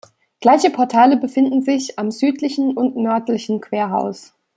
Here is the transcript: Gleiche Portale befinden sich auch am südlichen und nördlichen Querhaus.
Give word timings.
Gleiche 0.39 0.71
Portale 0.71 1.15
befinden 1.15 1.61
sich 1.61 1.99
auch 1.99 2.01
am 2.01 2.09
südlichen 2.09 2.75
und 2.75 2.95
nördlichen 2.95 3.61
Querhaus. 3.61 4.33